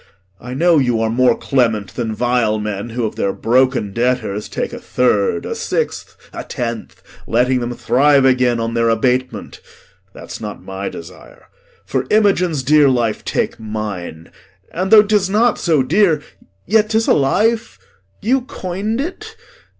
[0.39, 4.73] I know you are more clement than vile men, Who of their broken debtors take
[4.73, 9.61] a third, A sixth, a tenth, letting them thrive again On their abatement;
[10.11, 11.49] that's not my desire.
[11.85, 14.31] For Imogen's dear life take mine;
[14.73, 16.23] and though 'Tis not so dear,
[16.65, 17.77] yet 'tis a life;
[18.23, 19.35] you coin'd it.